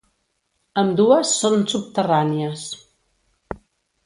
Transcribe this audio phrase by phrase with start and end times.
[0.81, 2.65] Ambdues són subterrànies.